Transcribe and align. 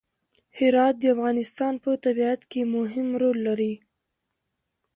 هرات 0.59 0.95
د 0.99 1.03
افغانستان 1.15 1.73
په 1.83 1.89
طبیعت 2.03 2.41
کې 2.51 2.61
مهم 2.75 3.07
رول 3.21 3.37
لري. 3.47 3.73